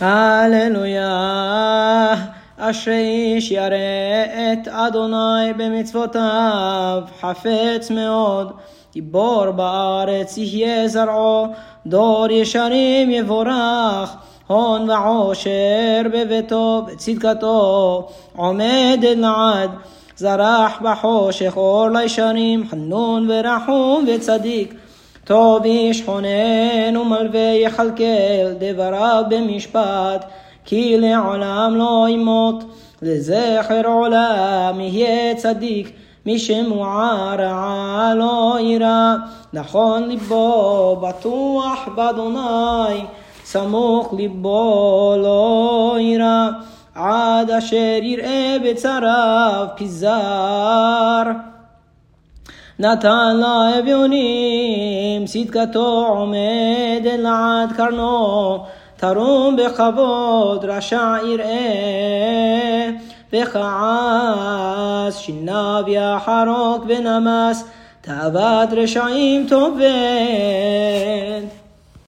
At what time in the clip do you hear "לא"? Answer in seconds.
31.76-32.06, 38.14-38.56, 45.18-45.96